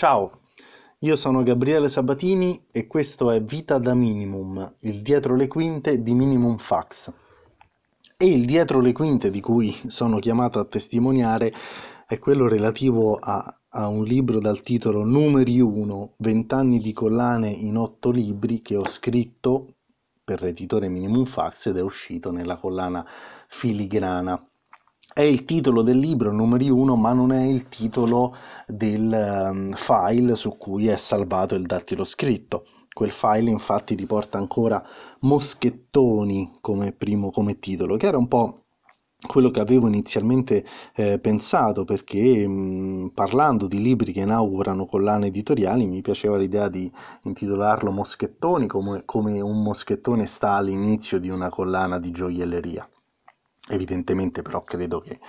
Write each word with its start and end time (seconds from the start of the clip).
Ciao, 0.00 0.44
io 1.00 1.14
sono 1.14 1.42
Gabriele 1.42 1.90
Sabatini 1.90 2.64
e 2.70 2.86
questo 2.86 3.30
è 3.30 3.42
Vita 3.42 3.76
da 3.76 3.92
Minimum, 3.92 4.76
il 4.78 5.02
dietro 5.02 5.36
le 5.36 5.46
quinte 5.46 6.00
di 6.00 6.14
Minimum 6.14 6.56
Fax. 6.56 7.12
E 8.16 8.26
il 8.26 8.46
dietro 8.46 8.80
le 8.80 8.92
quinte 8.92 9.28
di 9.28 9.42
cui 9.42 9.78
sono 9.88 10.18
chiamato 10.18 10.58
a 10.58 10.64
testimoniare 10.64 11.52
è 12.06 12.18
quello 12.18 12.48
relativo 12.48 13.16
a, 13.16 13.44
a 13.68 13.88
un 13.88 14.04
libro 14.04 14.40
dal 14.40 14.62
titolo 14.62 15.04
Numeri 15.04 15.60
1, 15.60 16.14
20 16.16 16.54
anni 16.54 16.78
di 16.78 16.94
collane 16.94 17.50
in 17.50 17.76
8 17.76 18.10
libri 18.10 18.62
che 18.62 18.76
ho 18.76 18.88
scritto 18.88 19.74
per 20.24 20.40
l'editore 20.40 20.88
Minimum 20.88 21.26
Fax 21.26 21.66
ed 21.66 21.76
è 21.76 21.82
uscito 21.82 22.30
nella 22.30 22.56
collana 22.56 23.06
Filigrana. 23.48 24.49
È 25.12 25.22
il 25.22 25.44
titolo 25.44 25.82
del 25.82 25.98
libro 25.98 26.30
numeri 26.32 26.70
1, 26.70 26.94
ma 26.94 27.12
non 27.12 27.32
è 27.32 27.42
il 27.42 27.68
titolo 27.68 28.34
del 28.66 29.50
um, 29.50 29.72
file 29.74 30.36
su 30.36 30.56
cui 30.56 30.86
è 30.86 30.96
salvato 30.96 31.56
il 31.56 31.66
dattilo 31.66 32.04
scritto. 32.04 32.64
Quel 32.92 33.10
file 33.10 33.50
infatti 33.50 33.96
riporta 33.96 34.38
ancora 34.38 34.80
Moschettoni 35.20 36.52
come 36.60 36.92
primo 36.92 37.30
come 37.32 37.58
titolo, 37.58 37.96
che 37.96 38.06
era 38.06 38.18
un 38.18 38.28
po' 38.28 38.66
quello 39.26 39.50
che 39.50 39.58
avevo 39.58 39.88
inizialmente 39.88 40.64
eh, 40.94 41.18
pensato 41.18 41.84
perché 41.84 42.46
mh, 42.46 43.10
parlando 43.12 43.66
di 43.66 43.82
libri 43.82 44.12
che 44.12 44.20
inaugurano 44.20 44.86
collane 44.86 45.26
editoriali 45.26 45.86
mi 45.86 46.02
piaceva 46.02 46.36
l'idea 46.36 46.68
di 46.68 46.90
intitolarlo 47.22 47.90
Moschettoni 47.90 48.68
come, 48.68 49.02
come 49.04 49.40
un 49.40 49.60
moschettone 49.60 50.26
sta 50.26 50.52
all'inizio 50.52 51.18
di 51.18 51.30
una 51.30 51.48
collana 51.48 51.98
di 51.98 52.12
gioielleria. 52.12 52.88
Evidentemente 53.72 54.42
però 54.42 54.62
credo 54.64 55.00
che 55.00 55.20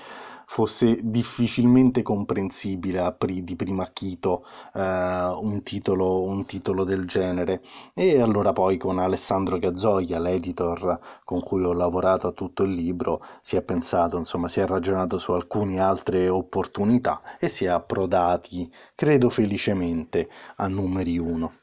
fosse 0.47 0.99
difficilmente 1.01 2.01
comprensibile 2.01 3.13
pri- 3.17 3.43
di 3.43 3.55
primo 3.55 3.83
acchito 3.83 4.43
eh, 4.73 4.79
un, 4.81 5.61
titolo, 5.63 6.23
un 6.23 6.45
titolo 6.45 6.83
del 6.83 7.05
genere 7.05 7.61
e 7.93 8.19
allora 8.19 8.51
poi 8.51 8.77
con 8.77 8.99
Alessandro 8.99 9.59
Gazzoia, 9.59 10.19
l'editor 10.19 10.99
con 11.23 11.39
cui 11.41 11.63
ho 11.63 11.71
lavorato 11.73 12.27
a 12.27 12.31
tutto 12.31 12.63
il 12.63 12.71
libro, 12.71 13.23
si 13.41 13.55
è 13.55 13.61
pensato, 13.61 14.17
insomma, 14.17 14.47
si 14.49 14.59
è 14.59 14.65
ragionato 14.65 15.17
su 15.19 15.31
alcune 15.31 15.79
altre 15.79 16.27
opportunità 16.27 17.21
e 17.39 17.47
si 17.47 17.65
è 17.65 17.69
approdati, 17.69 18.69
credo 18.95 19.29
felicemente, 19.29 20.27
a 20.57 20.67
numeri 20.67 21.17
1. 21.17 21.60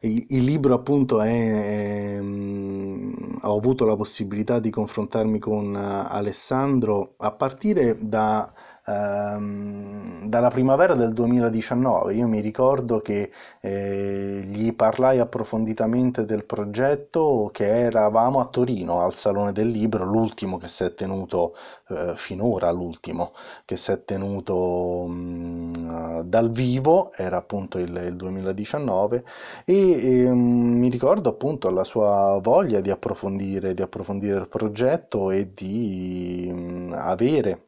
Il, 0.00 0.44
libro 0.44 0.74
appunto 0.74 1.20
è, 1.20 2.16
ehm, 2.16 3.38
ho 3.42 3.56
avuto 3.56 3.84
la 3.84 3.96
possibilità 3.96 4.60
di 4.60 4.70
confrontarmi 4.70 5.38
con 5.38 5.74
eh, 5.74 5.78
Alessandro 5.78 7.14
a 7.18 7.32
partire 7.32 7.98
da 8.00 8.50
ehm, 8.88 10.28
dalla 10.28 10.48
primavera 10.48 10.94
del 10.94 11.12
2019. 11.12 12.14
Io 12.14 12.26
mi 12.26 12.40
ricordo 12.40 13.00
che 13.00 13.30
eh, 13.60 14.40
gli 14.44 14.74
parlai 14.74 15.18
approfonditamente 15.18 16.24
del 16.24 16.44
progetto 16.44 17.50
che 17.52 17.66
eravamo 17.66 18.40
a 18.40 18.46
Torino 18.46 19.00
al 19.00 19.14
Salone 19.14 19.52
del 19.52 19.68
Libro, 19.68 20.04
l'ultimo 20.04 20.58
che 20.58 20.68
si 20.68 20.84
è 20.84 20.94
tenuto 20.94 21.54
eh, 21.88 22.12
finora, 22.16 22.70
l'ultimo 22.70 23.32
che 23.64 23.76
si 23.76 23.90
è 23.92 24.04
tenuto 24.04 25.06
mh, 25.06 26.22
dal 26.24 26.50
vivo, 26.50 27.12
era 27.12 27.36
appunto 27.38 27.78
il, 27.78 27.94
il 28.08 28.16
2019 28.16 29.24
e, 29.64 29.74
e 29.74 30.24
ehm, 30.24 30.38
mi 30.38 30.88
ricordo 30.88 31.30
appunto 31.30 31.70
la 31.70 31.84
sua 31.84 32.38
voglia 32.42 32.80
di 32.80 32.90
approfondire, 32.90 33.74
di 33.74 33.82
approfondire 33.82 34.38
il 34.38 34.48
progetto 34.48 35.30
e 35.30 35.52
di 35.54 36.50
mh, 36.52 36.92
avere 36.94 37.67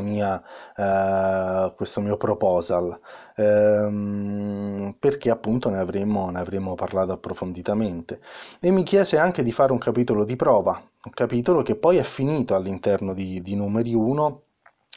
mia, 0.00 0.42
eh, 0.76 1.72
questo 1.76 2.00
mio 2.00 2.16
proposal. 2.16 2.98
Ehm, 3.36 4.96
perché 4.98 5.30
appunto 5.30 5.68
ne 5.70 5.78
avremmo, 5.78 6.30
ne 6.30 6.40
avremmo 6.40 6.74
parlato 6.74 7.12
approfonditamente. 7.12 8.20
E 8.60 8.70
mi 8.70 8.84
chiese 8.84 9.18
anche 9.18 9.42
di 9.42 9.52
fare 9.52 9.72
un 9.72 9.78
capitolo 9.78 10.24
di 10.24 10.36
prova 10.36 10.82
un 11.06 11.12
capitolo 11.12 11.62
che 11.62 11.76
poi 11.76 11.98
è 11.98 12.02
finito 12.02 12.56
all'interno 12.56 13.14
di, 13.14 13.40
di 13.40 13.54
numeri 13.54 13.94
1 13.94 14.42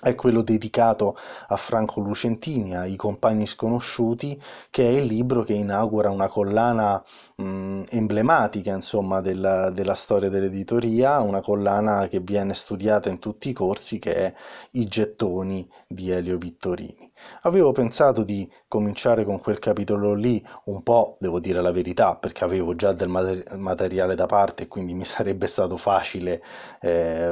è 0.01 0.15
quello 0.15 0.41
dedicato 0.41 1.17
a 1.47 1.55
Franco 1.57 1.99
Lucentini, 1.99 2.75
ai 2.75 2.95
compagni 2.95 3.45
sconosciuti, 3.45 4.41
che 4.69 4.87
è 4.87 4.91
il 4.91 5.05
libro 5.05 5.43
che 5.43 5.53
inaugura 5.53 6.09
una 6.09 6.29
collana 6.29 7.03
mh, 7.35 7.83
emblematica 7.89 8.73
insomma, 8.73 9.21
della, 9.21 9.69
della, 9.71 9.95
storia 9.95 10.29
dell'editoria, 10.29 11.19
una 11.19 11.41
collana 11.41 12.07
che 12.07 12.19
viene 12.19 12.53
studiata 12.53 13.09
in 13.09 13.19
tutti 13.19 13.49
i 13.49 13.53
corsi, 13.53 13.99
che 13.99 14.15
è 14.15 14.33
I 14.71 14.85
gettoni 14.87 15.67
di 15.87 16.11
Elio 16.11 16.37
Vittorini. 16.37 17.08
Avevo 17.41 17.71
pensato 17.71 18.23
di 18.23 18.49
cominciare 18.67 19.23
con 19.25 19.39
quel 19.39 19.59
capitolo 19.59 20.13
lì 20.13 20.43
un 20.65 20.83
po', 20.83 21.17
devo 21.19 21.39
dire 21.39 21.61
la 21.61 21.71
verità, 21.71 22.15
perché 22.15 22.43
avevo 22.43 22.73
già 22.75 22.93
del 22.93 23.09
materiale 23.09 24.15
da 24.15 24.25
parte 24.25 24.67
quindi 24.67 24.93
mi 24.93 25.05
sarebbe 25.05 25.47
stato 25.47 25.77
facile 25.77 26.41
eh, 26.81 27.23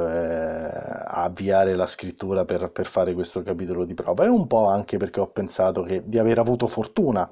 avviare 1.06 1.74
la 1.74 1.86
scrittura 1.86 2.44
per, 2.44 2.70
per 2.70 2.86
fare 2.86 3.14
questo 3.14 3.42
capitolo 3.42 3.84
di 3.84 3.94
prova. 3.94 4.24
E 4.24 4.28
un 4.28 4.46
po' 4.46 4.66
anche 4.66 4.96
perché 4.96 5.20
ho 5.20 5.30
pensato 5.30 5.82
che 5.82 6.02
di 6.06 6.18
aver 6.18 6.38
avuto 6.38 6.66
fortuna 6.66 7.30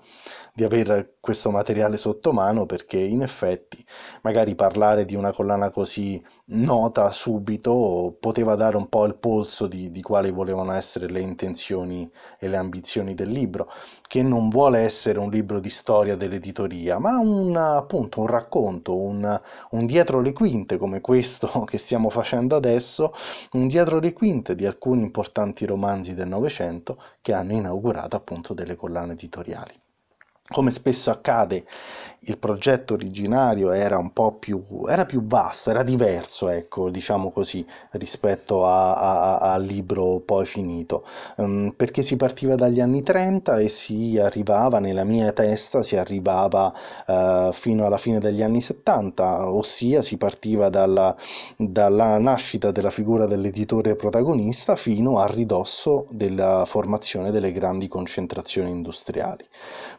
di 0.57 0.65
avere 0.65 1.17
questo 1.21 1.51
materiale 1.51 1.99
sotto 1.99 2.33
mano 2.33 2.65
perché 2.65 2.97
in 2.97 3.21
effetti 3.21 3.85
magari 4.23 4.55
parlare 4.55 5.05
di 5.05 5.15
una 5.15 5.31
collana 5.31 5.69
così 5.69 6.23
nota 6.47 7.11
subito 7.11 8.17
poteva 8.19 8.55
dare 8.55 8.79
un 8.79 8.89
po' 8.89 9.05
il 9.05 9.19
polso 9.19 9.67
di, 9.67 9.91
di 9.91 10.01
quali 10.01 10.31
volevano 10.31 10.73
essere 10.73 11.11
le 11.11 11.21
intenzioni 11.21 12.11
e 12.47 12.49
le 12.49 12.57
ambizioni 12.57 13.15
del 13.15 13.29
libro, 13.29 13.71
che 14.09 14.23
non 14.23 14.49
vuole 14.49 14.81
essere 14.81 15.19
un 15.19 15.31
libro 15.31 15.61
di 15.61 15.71
storia 15.71 16.17
dell'editoria, 16.17 16.99
ma 16.99 17.19
un, 17.19 17.57
appunto 17.57 18.21
un 18.21 18.27
racconto, 18.27 18.97
un, 18.97 19.41
un 19.71 19.87
dietro 19.87 20.21
le 20.21 20.33
quinte 20.33 20.77
come 20.79 21.01
questo 21.01 21.49
che 21.69 21.79
stiamo 21.79 22.11
facendo 22.11 22.57
adesso, 22.57 23.13
un 23.53 23.67
dietro 23.67 23.99
le 23.99 24.13
quinte 24.13 24.55
di 24.55 24.67
alcuni 24.67 25.03
importanti 25.03 25.67
romanzi 25.67 26.15
del 26.15 26.29
Novecento 26.29 27.01
che 27.21 27.33
hanno 27.33 27.53
inaugurato 27.53 28.17
appunto 28.17 28.55
delle 28.55 28.77
collane 28.77 29.13
editoriali. 29.13 29.81
Come 30.49 30.71
spesso 30.71 31.11
accade, 31.11 31.65
il 32.29 32.39
progetto 32.39 32.95
originario 32.95 33.71
era 33.71 33.99
un 33.99 34.13
po' 34.13 34.33
più, 34.33 34.63
era 34.89 35.05
più 35.05 35.25
vasto, 35.27 35.71
era 35.71 35.83
diverso, 35.83 36.49
ecco, 36.49 36.91
diciamo 36.91 37.31
così, 37.31 37.65
rispetto 37.93 38.67
a, 38.67 38.95
a, 38.95 39.53
al 39.53 39.63
libro 39.63 40.21
poi 40.25 40.45
finito, 40.47 41.05
um, 41.37 41.73
perché 41.77 42.03
si 42.03 42.17
partiva 42.17 42.55
dagli 42.57 42.81
anni 42.81 43.03
30 43.03 43.59
e 43.59 43.69
si 43.69 44.19
arrivava, 44.19 44.81
nella 44.81 45.05
mia 45.05 45.33
testa, 45.33 45.83
si 45.83 45.97
arrivava 45.97 46.73
uh, 47.07 47.53
fino 47.53 47.87
alla 47.87 47.99
fine 47.99 48.19
degli 48.19 48.43
anni 48.43 48.61
70, 48.61 49.53
ossia 49.53 50.03
si 50.03 50.17
partiva 50.17 50.69
dalla, 50.69 51.17
dalla 51.57 52.19
nascita 52.19 52.71
della 52.71 52.91
figura 52.91 53.27
dell'editore 53.27 53.97
protagonista 53.97 54.77
fino 54.77 55.19
a 55.19 55.27
ridosso 55.27 56.07
della 56.11 56.65
formazione 56.67 57.31
delle 57.31 57.53
grandi 57.53 57.89
concentrazioni 57.89 58.71
industriali. 58.71 59.45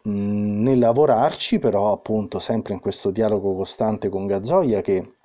Mm, 0.07 0.62
nel 0.62 0.79
lavorarci, 0.79 1.59
però 1.59 1.91
appunto 1.91 2.40
sempre 2.40 2.73
in 2.73 2.79
questo 2.79 3.09
dialogo 3.09 3.56
costante 3.56 4.09
con 4.09 4.28
Gazzoia 4.28 4.81
che 4.81 5.16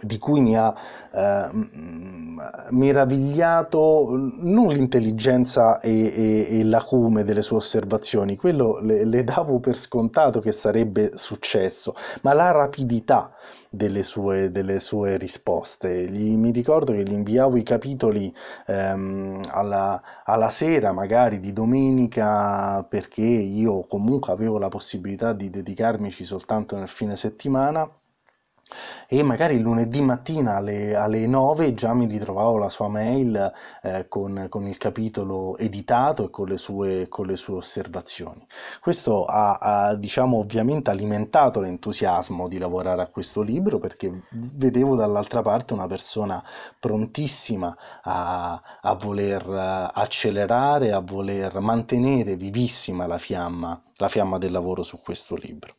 di 0.00 0.18
cui 0.18 0.40
mi 0.40 0.56
ha 0.56 0.74
eh, 1.12 1.48
meravigliato 2.70 4.08
non 4.40 4.68
l'intelligenza 4.68 5.80
e, 5.80 5.90
e, 5.90 6.58
e, 6.58 6.64
l'acume 6.64 7.24
delle 7.24 7.42
sue 7.42 7.56
osservazioni, 7.58 8.36
quello 8.36 8.80
le, 8.80 9.04
le, 9.04 9.22
davo 9.24 9.60
per 9.60 9.76
scontato 9.76 10.40
che 10.40 10.52
sarebbe 10.52 11.12
successo, 11.16 11.94
ma 12.22 12.32
la 12.32 12.50
rapidità 12.50 13.32
delle 13.70 14.02
sue, 14.02 14.50
delle 14.50 14.80
sue 14.80 15.16
risposte. 15.16 16.08
Gli, 16.08 16.36
mi 16.36 16.50
ricordo 16.50 16.92
che 16.92 17.02
gli 17.02 17.12
inviavo 17.12 17.56
i 17.56 17.62
capitoli 17.62 18.34
ehm, 18.66 19.46
alla, 19.48 20.02
alla 20.24 20.50
sera, 20.50 20.92
magari 20.92 21.40
di 21.40 21.52
domenica, 21.52 22.84
perché 22.88 23.22
io 23.22 23.86
comunque 23.86 24.32
avevo 24.32 24.58
la 24.58 24.68
possibilità 24.68 25.32
di 25.32 25.50
dedicarmici 25.50 26.24
soltanto 26.24 26.76
nel 26.76 26.88
fine 26.88 27.16
settimana 27.16 27.88
e 29.06 29.22
magari 29.22 29.56
il 29.56 29.60
lunedì 29.60 30.00
mattina 30.00 30.56
alle, 30.56 30.94
alle 30.94 31.26
9 31.26 31.74
già 31.74 31.94
mi 31.94 32.06
ritrovavo 32.06 32.56
la 32.56 32.70
sua 32.70 32.88
mail 32.88 33.52
eh, 33.82 34.06
con, 34.08 34.46
con, 34.48 34.66
il 34.66 34.78
capitolo 34.78 35.56
editato 35.58 36.24
e 36.24 36.30
con 36.30 36.48
le 36.48 36.56
sue, 36.56 37.06
con 37.08 37.26
le 37.26 37.36
sue 37.36 37.54
osservazioni. 37.54 38.46
Questo 38.80 39.24
ha, 39.24 39.58
ha, 39.58 39.94
diciamo, 39.96 40.38
ovviamente 40.38 40.90
alimentato 40.90 41.60
l'entusiasmo 41.60 42.48
di 42.48 42.58
lavorare 42.58 43.02
a 43.02 43.08
questo 43.08 43.42
libro 43.42 43.78
perché 43.78 44.22
vedevo 44.30 44.96
dall'altra 44.96 45.42
parte 45.42 45.74
una 45.74 45.86
persona 45.86 46.42
prontissima 46.78 47.76
a, 48.02 48.60
a 48.80 48.94
voler 48.94 49.46
accelerare, 49.92 50.92
a 50.92 51.00
voler 51.00 51.60
mantenere 51.60 52.36
vivissima 52.36 53.06
la 53.06 53.18
fiamma 53.18 53.80
la 53.96 54.08
fiamma 54.08 54.38
del 54.38 54.52
lavoro 54.52 54.82
su 54.82 55.00
questo 55.00 55.36
libro. 55.36 55.74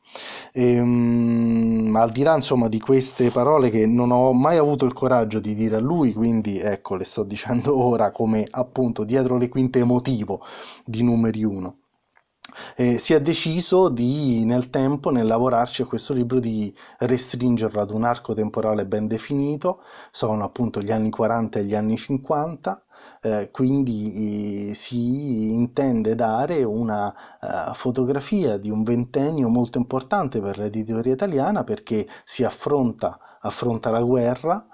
E, 0.51 0.79
um, 0.79 1.94
al 1.95 2.12
di 2.12 2.23
là 2.23 2.35
insomma 2.35 2.67
di 2.67 2.79
queste 2.79 3.31
parole 3.31 3.69
che 3.69 3.85
non 3.85 4.12
ho 4.12 4.31
mai 4.33 4.57
avuto 4.57 4.85
il 4.85 4.94
coraggio 4.94 5.39
di 5.39 5.56
dire 5.56 5.75
a 5.77 5.79
lui, 5.79 6.13
quindi 6.13 6.59
ecco 6.59 6.95
le 6.95 7.03
sto 7.03 7.23
dicendo 7.23 7.77
ora 7.81 8.12
come 8.12 8.47
appunto 8.50 9.03
dietro 9.03 9.38
le 9.38 9.50
quinte 9.50 9.79
emotivo 9.79 10.41
di 10.85 11.03
numeri 11.03 11.44
1. 11.44 11.77
Eh, 12.75 12.97
si 13.00 13.13
è 13.13 13.21
deciso 13.21 13.89
di, 13.89 14.44
nel 14.45 14.69
tempo, 14.69 15.09
nel 15.09 15.27
lavorarci 15.27 15.81
a 15.81 15.86
questo 15.86 16.13
libro, 16.13 16.39
di 16.39 16.74
restringerlo 17.00 17.81
ad 17.81 17.92
un 17.92 18.03
arco 18.03 18.33
temporale 18.33 18.86
ben 18.86 19.07
definito, 19.07 19.81
sono 20.12 20.44
appunto 20.44 20.81
gli 20.81 20.92
anni 20.92 21.09
40 21.09 21.59
e 21.59 21.65
gli 21.65 21.75
anni 21.75 21.97
50, 21.97 22.83
eh, 23.21 23.50
quindi 23.51 24.69
eh, 24.69 24.74
si 24.75 25.51
intende 25.51 26.15
dare 26.15 26.63
una 26.63 27.13
uh, 27.42 27.74
fotografia 27.74 28.57
di 28.57 28.69
un 28.69 28.83
ventennio 28.83 29.48
molto 29.48 29.77
importante 29.77 30.39
per 30.41 30.57
l'editoria 30.57 31.13
italiana 31.13 31.63
perché 31.63 32.07
si 32.24 32.44
affronta, 32.44 33.38
affronta 33.39 33.89
la 33.89 34.01
guerra 34.01 34.65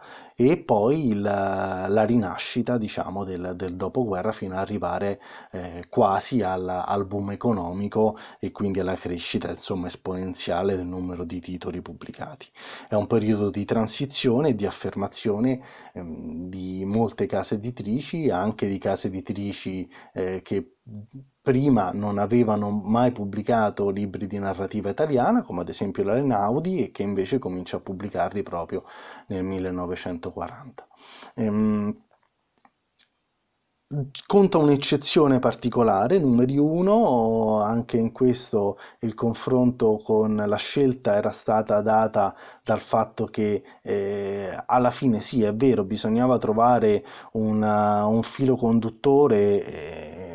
e 0.49 0.57
poi 0.57 1.09
il, 1.09 1.21
la 1.21 2.03
rinascita 2.03 2.77
diciamo, 2.79 3.23
del, 3.23 3.53
del, 3.55 3.75
dopoguerra 3.75 4.31
fino 4.31 4.53
ad 4.53 4.59
arrivare 4.59 5.21
eh, 5.51 5.85
quasi 5.88 6.41
al, 6.41 6.67
al, 6.67 7.05
boom 7.05 7.31
economico 7.31 8.17
e 8.39 8.51
quindi 8.51 8.79
alla 8.79 8.95
crescita 8.95 9.51
insomma, 9.51 9.88
esponenziale 9.88 10.75
del 10.75 10.85
numero 10.85 11.25
di 11.25 11.39
titoli 11.39 11.81
pubblicati. 11.81 12.47
È 12.88 12.95
un 12.95 13.05
periodo 13.05 13.51
di 13.51 13.65
transizione 13.65 14.49
e 14.49 14.55
di 14.55 14.65
affermazione 14.65 15.61
ehm, 15.93 16.49
di 16.49 16.83
molte 16.85 17.27
case 17.27 17.55
editrici, 17.55 18.29
anche 18.31 18.67
di 18.67 18.79
case 18.79 19.07
editrici 19.07 19.88
eh, 20.13 20.41
che 20.41 20.77
prima 21.41 21.91
non 21.91 22.17
avevano 22.17 22.69
mai 22.69 23.11
pubblicato 23.11 23.89
libri 23.89 24.27
di 24.27 24.39
narrativa 24.39 24.89
italiana, 24.89 25.41
come 25.41 25.61
ad 25.61 25.69
esempio 25.69 26.03
la 26.03 26.13
Lenaudi, 26.13 26.83
e 26.83 26.91
che 26.91 27.03
invece 27.03 27.39
comincia 27.39 27.77
a 27.77 27.81
pubblicarli 27.81 28.43
proprio 28.43 28.83
nel 29.27 29.43
1940. 29.43 30.87
Ehm, 31.35 31.95
conta 34.25 34.57
un'eccezione 34.57 35.39
particolare, 35.39 36.17
numeri 36.17 36.57
uno, 36.57 37.59
anche 37.61 37.97
in 37.97 38.11
questo 38.13 38.77
il 38.99 39.13
confronto 39.13 40.01
con 40.03 40.35
la 40.35 40.55
scelta 40.55 41.15
era 41.15 41.31
stata 41.31 41.81
data 41.81 42.33
dal 42.63 42.79
fatto 42.79 43.25
che 43.25 43.63
eh, 43.81 44.57
alla 44.65 44.91
fine 44.91 45.19
sì, 45.21 45.43
è 45.43 45.53
vero, 45.53 45.83
bisognava 45.83 46.37
trovare 46.37 47.03
una, 47.33 48.05
un 48.05 48.23
filo 48.23 48.55
conduttore 48.55 49.65
eh, 49.65 50.30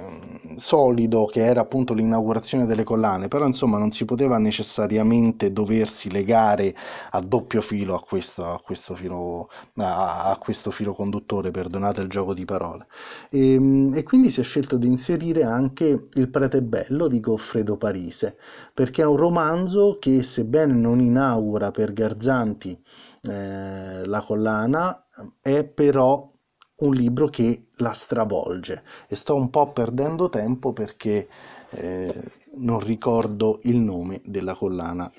solido 0.57 1.27
che 1.27 1.45
era 1.45 1.61
appunto 1.61 1.95
l'inaugurazione 1.95 2.67
delle 2.67 2.85
collane, 2.85 3.29
però 3.29 3.47
insomma 3.47 3.79
non 3.79 3.93
si 3.93 4.05
poteva 4.05 4.39
necessariamente 4.39 5.53
doversi 5.53 6.11
legare 6.11 6.75
a 7.11 7.21
doppio 7.21 7.61
filo 7.61 7.95
a 7.95 8.03
questo, 8.03 8.45
a 8.45 8.61
questo, 8.61 8.95
filo, 8.95 9.49
a, 9.77 10.31
a 10.31 10.37
questo 10.39 10.71
filo 10.71 10.95
conduttore, 10.95 11.51
perdonate 11.51 12.01
il 12.01 12.09
gioco 12.09 12.35
di 12.35 12.45
parole. 12.45 12.87
E, 13.31 13.55
ehm, 13.55 13.93
e, 13.95 14.03
quindi 14.03 14.31
si 14.31 14.41
è 14.41 14.45
scelto 14.45 14.77
di 14.77 14.87
inserire 14.87 15.43
anche 15.43 16.09
Il 16.13 16.29
prete 16.31 16.63
bello 16.63 17.09
di 17.09 17.21
Goffredo 17.21 17.77
Parise, 17.77 18.37
perché 18.73 19.03
è 19.03 19.07
un 19.07 19.17
romanzo 19.17 19.99
che 20.01 20.23
sebbene 20.23 20.73
non 20.73 21.01
inaugura 21.01 21.71
per 21.71 21.93
Garzanti 21.93 22.79
eh, 23.23 24.05
la 24.05 24.23
collana, 24.23 25.07
è 25.41 25.65
però 25.65 26.33
un 26.79 26.95
libro 26.95 27.29
che 27.29 27.67
la 27.77 27.93
stravolge 27.93 28.83
e 29.09 29.17
sto 29.17 29.35
un 29.35 29.49
po' 29.51 29.73
perdendo 29.73 30.29
tempo 30.29 30.73
perché 30.73 31.29
eh, 31.71 32.33
non 32.57 32.81
ricordo 32.81 33.61
il 33.63 33.77
nome 33.77 34.21
della 34.25 34.55
collana 34.55 35.11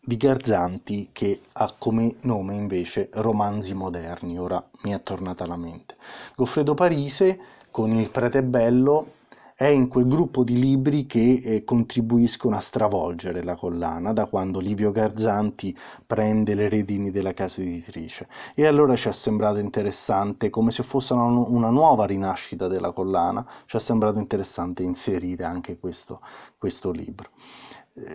di 0.00 0.16
Garzanti 0.16 1.10
che 1.12 1.40
ha 1.52 1.74
come 1.76 2.16
nome 2.20 2.54
invece 2.54 3.08
Romanzi 3.14 3.74
moderni, 3.74 4.38
ora 4.38 4.64
mi 4.82 4.92
è 4.92 5.02
tornata 5.02 5.42
alla 5.42 5.56
mente. 5.56 5.96
Goffredo 6.36 6.74
Parise 6.74 7.38
con 7.72 7.92
Il 7.92 8.10
prete 8.12 8.42
bello 8.44 9.14
è 9.58 9.64
in 9.64 9.88
quel 9.88 10.06
gruppo 10.06 10.44
di 10.44 10.58
libri 10.60 11.06
che 11.06 11.40
eh, 11.42 11.64
contribuiscono 11.64 12.56
a 12.56 12.60
stravolgere 12.60 13.42
la 13.42 13.56
collana 13.56 14.12
da 14.12 14.26
quando 14.26 14.60
Livio 14.60 14.90
Garzanti 14.90 15.74
prende 16.06 16.54
le 16.54 16.68
redini 16.68 17.10
della 17.10 17.32
casa 17.32 17.62
editrice. 17.62 18.28
E 18.54 18.66
allora 18.66 18.94
ci 18.96 19.08
è 19.08 19.12
sembrato 19.12 19.58
interessante, 19.58 20.50
come 20.50 20.72
se 20.72 20.82
fosse 20.82 21.14
una, 21.14 21.24
una 21.24 21.70
nuova 21.70 22.04
rinascita 22.04 22.68
della 22.68 22.92
collana, 22.92 23.46
ci 23.64 23.78
è 23.78 23.80
sembrato 23.80 24.18
interessante 24.18 24.82
inserire 24.82 25.44
anche 25.44 25.78
questo, 25.78 26.20
questo 26.58 26.90
libro 26.90 27.30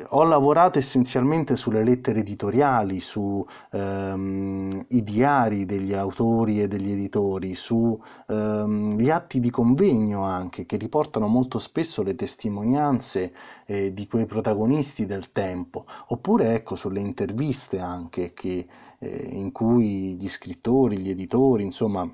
ho 0.10 0.24
lavorato 0.24 0.78
essenzialmente 0.78 1.56
sulle 1.56 1.84
lettere 1.84 2.20
editoriali, 2.20 3.00
sui 3.00 3.44
ehm, 3.72 4.86
diari 4.88 5.66
degli 5.66 5.94
autori 5.94 6.62
e 6.62 6.68
degli 6.68 6.92
editori, 6.92 7.56
sugli 7.56 8.00
ehm, 8.28 9.10
atti 9.10 9.40
di 9.40 9.50
convegno 9.50 10.24
anche, 10.24 10.68
che 10.68 10.78
riportano 10.78 11.26
molto 11.28 11.58
spesso 11.58 12.04
le 12.04 12.14
testimonianze 12.14 13.34
eh, 13.66 13.92
di 13.94 14.06
quei 14.08 14.28
protagonisti 14.28 15.08
del 15.08 15.32
tempo, 15.32 15.86
oppure 16.08 16.54
ecco 16.54 16.76
sulle 16.76 17.00
interviste 17.00 17.80
anche 17.80 18.34
che, 18.34 18.68
eh, 19.00 19.30
in 19.32 19.52
cui 19.52 20.16
gli 20.16 20.30
scrittori, 20.30 20.98
gli 20.98 21.10
editori, 21.10 21.64
insomma, 21.64 22.08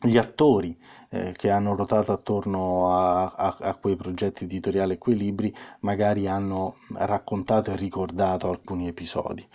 gli 0.00 0.16
attori 0.16 0.76
eh, 1.10 1.32
che 1.36 1.50
hanno 1.50 1.74
ruotato 1.74 2.12
attorno 2.12 2.94
a, 2.94 3.26
a, 3.28 3.56
a, 3.58 3.74
quei 3.76 3.96
progetti 3.96 4.44
editoriali 4.44 4.94
e 4.94 4.98
quei 4.98 5.16
libri 5.16 5.54
magari 5.80 6.28
hanno 6.28 6.76
raccontato 6.94 7.72
e 7.72 7.76
ricordato 7.76 8.48
alcuni 8.48 8.88
episodi. 8.88 9.46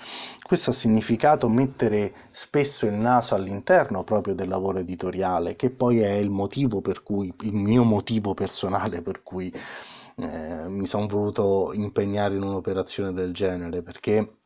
Questo 0.41 0.71
ha 0.71 0.73
significato 0.73 1.47
mettere 1.47 2.13
spesso 2.31 2.85
il 2.85 2.93
naso 2.93 3.35
all'interno 3.35 4.03
proprio 4.03 4.33
del 4.33 4.49
lavoro 4.49 4.79
editoriale, 4.79 5.55
che 5.55 5.69
poi 5.69 5.99
è 5.99 6.11
il 6.11 6.29
motivo 6.29 6.81
per 6.81 7.03
cui, 7.03 7.33
il 7.41 7.53
mio 7.53 7.83
motivo 7.83 8.33
personale 8.33 9.01
per 9.01 9.23
cui 9.23 9.53
eh, 10.15 10.67
mi 10.67 10.85
sono 10.85 11.07
voluto 11.07 11.71
impegnare 11.73 12.35
in 12.35 12.43
un'operazione 12.43 13.13
del 13.13 13.33
genere, 13.33 13.81
perché 13.81 14.37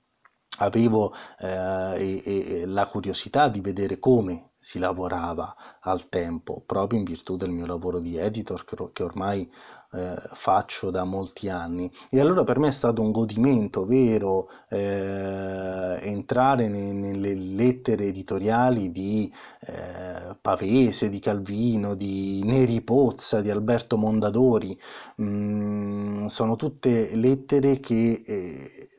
avevo 0.59 1.13
eh, 1.39 2.21
e, 2.25 2.61
e 2.61 2.65
la 2.65 2.87
curiosità 2.87 3.49
di 3.49 3.61
vedere 3.61 3.99
come 3.99 4.51
si 4.67 4.79
lavorava 4.79 5.55
al 5.79 6.09
tempo, 6.09 6.61
proprio 6.65 6.99
in 6.99 7.05
virtù 7.05 7.37
del 7.37 7.51
mio 7.51 7.65
lavoro 7.65 7.99
di 7.99 8.17
editor 8.17 8.65
che 8.91 9.01
ormai 9.01 9.49
eh, 9.93 10.15
faccio 10.33 10.91
da 10.91 11.05
molti 11.05 11.47
anni. 11.47 11.89
E 12.09 12.19
allora 12.19 12.43
per 12.43 12.59
me 12.59 12.67
è 12.67 12.71
stato 12.71 13.01
un 13.01 13.11
godimento 13.11 13.85
vero 13.85 14.49
eh, 14.67 15.99
entrare 16.01 16.67
ne, 16.67 16.91
nelle 16.91 17.33
lettere 17.33 18.07
editoriali 18.07 18.91
di 18.91 19.31
eh, 19.61 20.37
Pavese, 20.41 21.07
di 21.07 21.19
Calvino, 21.19 21.95
di 21.95 22.43
Neri 22.43 22.81
Pozza, 22.81 23.39
di 23.39 23.49
Alberto 23.49 23.95
Mondadori. 23.95 24.77
Mm, 25.21 26.25
sono 26.25 26.57
tutte 26.57 27.15
lettere 27.15 27.79
che 27.79 28.21
eh, 28.25 28.89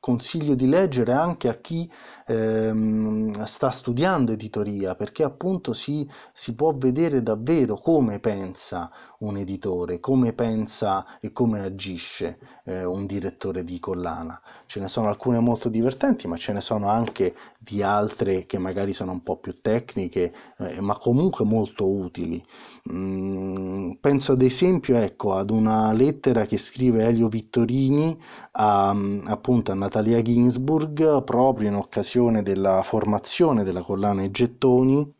consiglio 0.00 0.54
di 0.54 0.66
leggere 0.66 1.12
anche 1.12 1.48
a 1.48 1.56
chi 1.56 1.88
ehm, 2.30 3.44
sta 3.44 3.70
studiando 3.70 4.32
editoria, 4.32 4.94
perché 4.94 5.24
appunto 5.24 5.72
si, 5.72 6.08
si 6.32 6.54
può 6.54 6.72
vedere 6.76 7.22
davvero 7.22 7.76
come 7.78 8.20
pensa 8.20 8.90
un 9.20 9.36
editore, 9.36 9.98
come 9.98 10.32
pensa 10.32 11.18
e 11.20 11.32
come 11.32 11.60
agisce 11.60 12.38
eh, 12.64 12.84
un 12.84 13.06
direttore 13.06 13.64
di 13.64 13.78
collana. 13.80 14.40
Ce 14.66 14.80
ne 14.80 14.88
sono 14.88 15.08
alcune 15.08 15.40
molto 15.40 15.68
divertenti, 15.68 16.28
ma 16.28 16.36
ce 16.36 16.52
ne 16.52 16.60
sono 16.60 16.88
anche 16.88 17.34
di 17.58 17.82
altre 17.82 18.46
che 18.46 18.58
magari 18.58 18.94
sono 18.94 19.12
un 19.12 19.22
po' 19.22 19.38
più 19.38 19.60
tecniche, 19.60 20.32
eh, 20.58 20.80
ma 20.80 20.96
comunque 20.96 21.44
molto 21.44 21.86
utili. 21.88 22.42
Mm, 22.90 23.92
penso 24.00 24.32
ad 24.32 24.42
esempio 24.42 24.96
ecco, 24.96 25.34
ad 25.34 25.50
una 25.50 25.92
lettera 25.92 26.46
che 26.46 26.56
scrive 26.56 27.04
Elio 27.04 27.28
Vittorini 27.28 28.18
a, 28.52 28.96
appunto 29.24 29.72
a 29.72 29.74
Natalia 29.74 30.22
Ginsburg 30.22 31.24
proprio 31.24 31.68
in 31.68 31.74
occasione 31.74 32.18
della 32.42 32.82
formazione 32.82 33.64
della 33.64 33.80
collana 33.80 34.22
I 34.22 34.30
Gettoni 34.30 35.14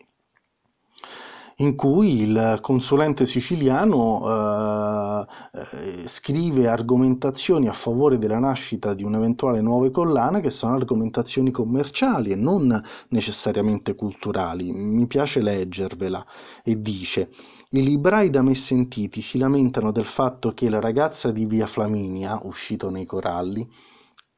in 1.57 1.75
cui 1.75 2.21
il 2.23 2.59
consulente 2.61 3.27
siciliano 3.27 4.23
eh, 4.25 5.27
eh, 5.53 6.09
scrive 6.09 6.69
argomentazioni 6.69 7.69
a 7.69 7.73
favore 7.73 8.19
della 8.19 8.39
nascita 8.39 8.95
di 8.95 9.03
un'eventuale 9.03 9.61
nuova 9.61 9.91
collana 9.91 10.41
che 10.41 10.51
sono 10.51 10.75
argomentazioni 10.75 11.51
commerciali 11.51 12.33
e 12.33 12.37
non 12.37 12.83
necessariamente 13.09 13.95
culturali. 13.95 14.71
Mi 14.73 15.07
piace 15.07 15.41
leggervela 15.41 16.25
e 16.63 16.81
dice 16.81 17.31
i 17.71 17.83
librai 17.83 18.31
da 18.31 18.43
me 18.43 18.55
sentiti 18.55 19.23
si 19.23 19.39
lamentano 19.39 19.93
del 19.93 20.07
fatto 20.07 20.53
che 20.53 20.69
la 20.69 20.81
ragazza 20.81 21.31
di 21.31 21.45
via 21.47 21.67
Flaminia, 21.67 22.41
uscito 22.43 22.91
nei 22.91 23.07
coralli, 23.07 23.69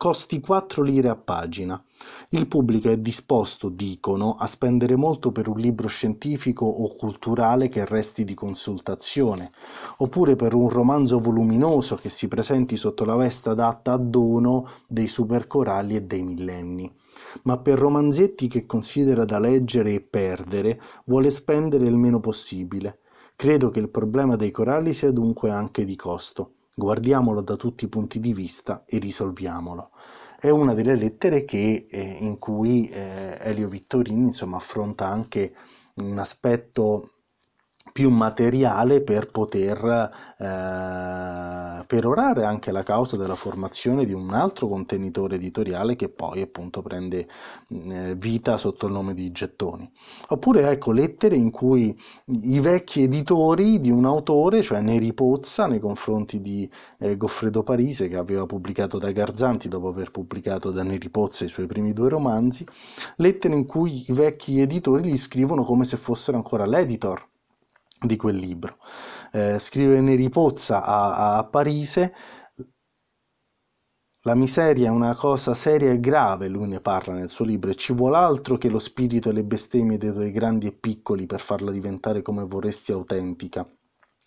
costi 0.02 0.40
4 0.40 0.82
lire 0.82 1.08
a 1.10 1.14
pagina. 1.14 1.80
Il 2.30 2.48
pubblico 2.48 2.88
è 2.88 2.98
disposto, 2.98 3.68
dicono, 3.68 4.34
a 4.34 4.48
spendere 4.48 4.96
molto 4.96 5.30
per 5.30 5.46
un 5.46 5.60
libro 5.60 5.86
scientifico 5.86 6.66
o 6.66 6.92
culturale 6.96 7.68
che 7.68 7.84
resti 7.84 8.24
di 8.24 8.34
consultazione, 8.34 9.52
oppure 9.98 10.34
per 10.34 10.54
un 10.54 10.68
romanzo 10.68 11.20
voluminoso 11.20 11.94
che 11.94 12.08
si 12.08 12.26
presenti 12.26 12.76
sotto 12.76 13.04
la 13.04 13.14
veste 13.14 13.50
adatta 13.50 13.92
a 13.92 13.98
dono 13.98 14.68
dei 14.88 15.06
supercoralli 15.06 15.94
e 15.94 16.02
dei 16.02 16.22
millenni. 16.22 16.92
Ma 17.44 17.58
per 17.58 17.78
romanzetti 17.78 18.48
che 18.48 18.66
considera 18.66 19.24
da 19.24 19.38
leggere 19.38 19.92
e 19.92 20.00
perdere, 20.00 20.80
vuole 21.04 21.30
spendere 21.30 21.86
il 21.86 21.94
meno 21.94 22.18
possibile 22.18 23.02
Credo 23.36 23.70
che 23.70 23.80
il 23.80 23.90
problema 23.90 24.36
dei 24.36 24.52
coralli 24.52 24.94
sia 24.94 25.10
dunque 25.10 25.50
anche 25.50 25.84
di 25.84 25.96
costo. 25.96 26.52
Guardiamolo 26.74 27.42
da 27.42 27.56
tutti 27.56 27.84
i 27.84 27.88
punti 27.88 28.18
di 28.18 28.32
vista 28.32 28.84
e 28.86 28.98
risolviamolo. 28.98 29.90
È 30.38 30.48
una 30.48 30.72
delle 30.72 30.96
lettere 30.96 31.44
che, 31.44 31.86
eh, 31.88 32.00
in 32.00 32.38
cui 32.38 32.88
eh, 32.88 33.36
Elio 33.40 33.68
Vittorini 33.68 34.28
insomma, 34.28 34.56
affronta 34.56 35.06
anche 35.06 35.54
un 35.96 36.18
aspetto 36.18 37.10
più 37.92 38.08
materiale 38.08 39.02
per 39.02 39.30
poter 39.30 40.10
eh, 40.38 41.84
perorare 41.86 42.44
anche 42.44 42.72
la 42.72 42.82
causa 42.82 43.16
della 43.16 43.34
formazione 43.34 44.06
di 44.06 44.14
un 44.14 44.32
altro 44.32 44.66
contenitore 44.66 45.36
editoriale 45.36 45.94
che 45.94 46.08
poi 46.08 46.40
appunto 46.40 46.80
prende 46.80 47.28
eh, 47.68 48.14
vita 48.16 48.56
sotto 48.56 48.86
il 48.86 48.92
nome 48.92 49.12
di 49.14 49.30
gettoni. 49.30 49.90
Oppure 50.28 50.70
ecco 50.70 50.90
lettere 50.92 51.36
in 51.36 51.50
cui 51.50 51.94
i 52.26 52.60
vecchi 52.60 53.02
editori 53.02 53.78
di 53.78 53.90
un 53.90 54.06
autore, 54.06 54.62
cioè 54.62 54.80
Neri 54.80 55.12
Pozza 55.12 55.66
nei 55.66 55.80
confronti 55.80 56.40
di 56.40 56.68
eh, 56.98 57.16
Goffredo 57.16 57.62
Parise 57.62 58.08
che 58.08 58.16
aveva 58.16 58.46
pubblicato 58.46 58.98
da 58.98 59.12
Garzanti 59.12 59.68
dopo 59.68 59.88
aver 59.88 60.10
pubblicato 60.10 60.70
da 60.70 60.82
Neri 60.82 61.10
Pozza 61.10 61.44
i 61.44 61.48
suoi 61.48 61.66
primi 61.66 61.92
due 61.92 62.08
romanzi, 62.08 62.66
lettere 63.16 63.54
in 63.54 63.66
cui 63.66 64.04
i 64.08 64.12
vecchi 64.12 64.60
editori 64.60 65.10
gli 65.10 65.16
scrivono 65.18 65.62
come 65.62 65.84
se 65.84 65.98
fossero 65.98 66.38
ancora 66.38 66.64
l'editor 66.64 67.30
di 68.02 68.16
quel 68.16 68.36
libro. 68.36 68.78
Eh, 69.32 69.58
scrive 69.58 70.00
Neri 70.00 70.28
Pozza 70.28 70.84
a, 70.84 71.36
a 71.38 71.44
Parise 71.44 72.12
la 74.24 74.36
miseria 74.36 74.86
è 74.86 74.90
una 74.90 75.16
cosa 75.16 75.52
seria 75.52 75.90
e 75.90 75.98
grave, 75.98 76.46
lui 76.46 76.68
ne 76.68 76.80
parla 76.80 77.12
nel 77.12 77.28
suo 77.28 77.44
libro, 77.44 77.70
e 77.70 77.74
ci 77.74 77.92
vuole 77.92 78.18
altro 78.18 78.56
che 78.56 78.68
lo 78.68 78.78
spirito 78.78 79.30
e 79.30 79.32
le 79.32 79.42
bestemmie 79.42 79.98
dei 79.98 80.12
tuoi 80.12 80.30
grandi 80.30 80.68
e 80.68 80.72
piccoli 80.72 81.26
per 81.26 81.40
farla 81.40 81.72
diventare 81.72 82.22
come 82.22 82.44
vorresti 82.44 82.92
autentica. 82.92 83.68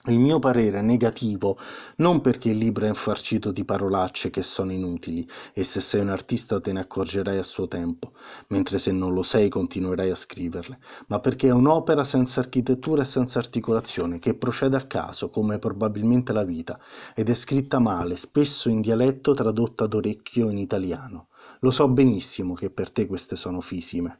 Il 0.08 0.20
mio 0.20 0.38
parere 0.38 0.78
è 0.78 0.82
negativo 0.84 1.58
non 1.96 2.22
perché 2.22 2.50
il 2.50 2.58
libro 2.58 2.86
è 2.86 2.90
infarcito 2.90 3.52
di 3.52 3.66
parolacce 3.66 4.30
che 4.30 4.44
sono 4.44 4.72
inutili 4.72 5.28
e 5.52 5.64
se 5.64 5.82
sei 5.82 6.02
un 6.02 6.10
artista 6.10 6.60
te 6.60 6.72
ne 6.72 6.82
accorgerai 6.82 7.40
a 7.40 7.44
suo 7.44 7.68
tempo, 7.68 8.12
mentre 8.50 8.78
se 8.78 8.92
non 8.92 9.16
lo 9.16 9.24
sei 9.24 9.50
continuerai 9.50 10.12
a 10.12 10.16
scriverle, 10.16 10.78
ma 11.08 11.20
perché 11.20 11.48
è 11.48 11.52
un'opera 11.52 12.04
senza 12.04 12.40
architettura 12.40 13.02
e 13.02 13.06
senza 13.06 13.40
articolazione, 13.40 14.20
che 14.20 14.36
procede 14.36 14.78
a 14.78 14.86
caso, 14.86 15.32
come 15.32 15.58
probabilmente 15.58 16.34
la 16.34 16.44
vita, 16.44 16.80
ed 17.16 17.30
è 17.30 17.34
scritta 17.34 17.80
male, 17.80 18.16
spesso 18.16 18.70
in 18.70 18.82
dialetto 18.82 19.34
tradotta 19.34 19.88
d'orecchio 19.88 20.52
in 20.52 20.60
italiano. 20.60 21.30
Lo 21.62 21.72
so 21.72 21.88
benissimo 21.88 22.54
che 22.54 22.70
per 22.70 22.92
te 22.92 23.08
queste 23.08 23.36
sono 23.36 23.60
fisime. 23.60 24.20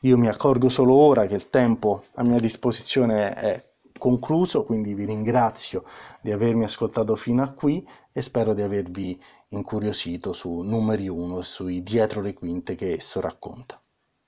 Io 0.00 0.16
mi 0.16 0.28
accorgo 0.28 0.70
solo 0.70 0.94
ora 0.94 1.26
che 1.26 1.34
il 1.34 1.50
tempo 1.50 2.04
a 2.14 2.22
mia 2.22 2.40
disposizione 2.40 3.34
è 3.34 3.72
concluso, 4.04 4.64
quindi 4.64 4.92
vi 4.92 5.06
ringrazio 5.06 5.84
di 6.20 6.30
avermi 6.30 6.64
ascoltato 6.64 7.16
fino 7.16 7.42
a 7.42 7.52
qui 7.52 7.82
e 8.12 8.20
spero 8.20 8.52
di 8.52 8.60
avervi 8.60 9.18
incuriosito 9.48 10.34
su 10.34 10.58
numeri 10.58 11.08
1 11.08 11.38
e 11.38 11.42
sui 11.42 11.82
dietro 11.82 12.20
le 12.20 12.34
quinte 12.34 12.74
che 12.74 12.92
esso 12.92 13.18
racconta. 13.22 13.80